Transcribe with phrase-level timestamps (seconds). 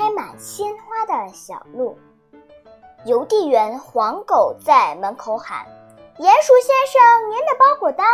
[0.00, 1.94] 开满鲜花的小路。
[3.04, 5.66] 邮递员黄狗在门口喊
[6.16, 8.08] ：“鼹鼠先生，您的包裹单。”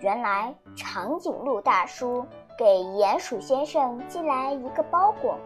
[0.00, 2.26] 原来长颈鹿大叔
[2.58, 2.66] 给
[2.98, 5.38] 鼹鼠先生寄来一个包裹。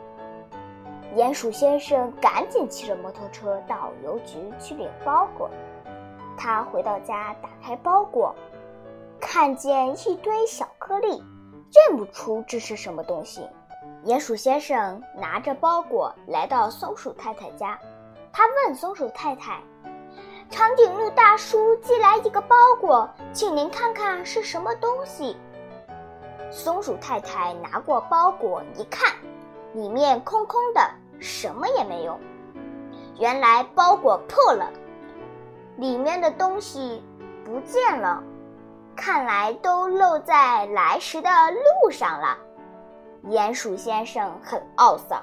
[1.15, 5.49] 鼹鼠先生赶紧骑着摩托车到邮局去领包裹。
[6.37, 8.35] 他回到家，打开包裹，
[9.21, 11.23] 看见一堆小颗粒，
[11.89, 13.49] 认不出这是什么东西。
[14.05, 17.79] 鼹鼠先生拿着包裹来到松鼠太太家，
[18.31, 19.63] 他问松鼠太太。
[20.51, 25.39] 长颈鹿大叔寄来一个包裹，请您看看是什么东西。
[26.51, 29.11] 松鼠太太拿过包裹一看，
[29.73, 30.83] 里面空空的，
[31.19, 32.21] 什么也没有。
[33.19, 34.71] 原来包裹破了，
[35.79, 37.03] 里面的东西
[37.43, 38.23] 不见了，
[38.95, 42.37] 看来都漏在来时的路上了。
[43.31, 45.23] 鼹鼠先生很懊丧。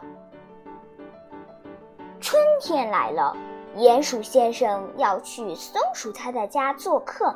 [2.19, 3.35] 春天来了。
[3.77, 7.27] 鼹鼠先生要去松鼠太太家做客，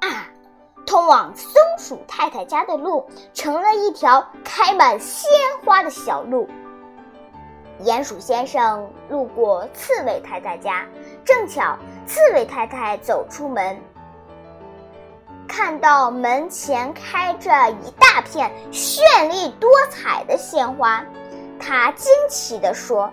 [0.00, 0.26] 啊，
[0.86, 5.30] 通往松鼠太太家的路成了一条开满鲜
[5.62, 6.48] 花的小路。
[7.82, 10.86] 鼹鼠先生路过刺猬太太家，
[11.22, 11.76] 正巧
[12.06, 13.78] 刺猬太太走出门，
[15.46, 21.04] 看到门前开着一大片绚丽多彩的鲜花，
[21.60, 23.12] 他惊奇地说。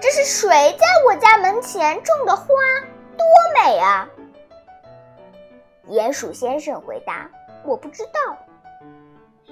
[0.00, 2.46] 这是谁在我家门前种的花？
[3.16, 3.26] 多
[3.60, 4.08] 美啊！
[5.88, 7.28] 鼹鼠先生回答
[7.66, 8.36] ：“我不知道。”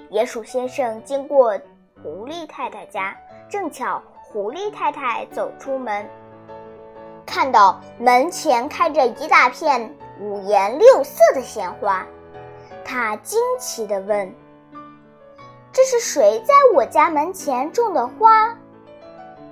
[0.09, 1.59] 鼹鼠先生经过
[2.01, 3.13] 狐狸太太家，
[3.49, 6.09] 正巧狐狸太太走出门，
[7.37, 12.03] 看到门前开着一大片五颜六色的鲜花，
[12.83, 14.33] 他惊奇地问
[15.71, 18.47] ：“这是谁在我家门前种的花？”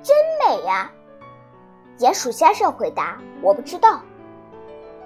[0.01, 0.89] 真美呀！
[1.99, 4.01] 鼹鼠先生回答：“我不知道。”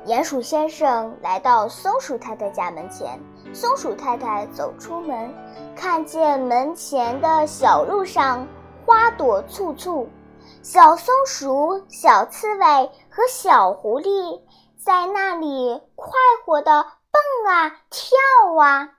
[0.08, 3.20] 鼹鼠先生来到松鼠太太家门前，
[3.54, 5.30] 松鼠太太走出门，
[5.76, 8.48] 看见门前的小路上
[8.86, 10.08] 花朵簇簇，
[10.62, 14.42] 小松鼠、小刺猬和小狐狸
[14.78, 16.12] 在那里快
[16.44, 18.18] 活的蹦啊跳
[18.62, 18.90] 啊。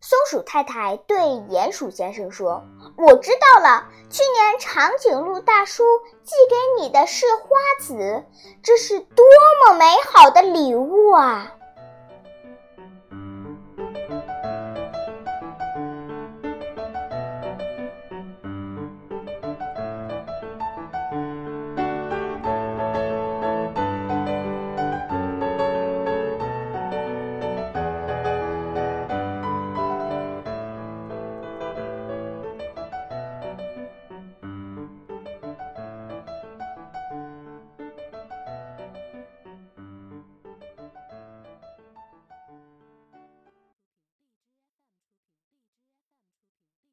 [0.00, 2.62] 松鼠太太对鼹鼠先生说
[2.98, 5.82] ：“我知道了，去年长颈鹿大叔
[6.22, 7.48] 寄给你的是花
[7.80, 8.22] 籽，
[8.62, 9.24] 这是多
[9.64, 11.50] 么美好的礼物啊！”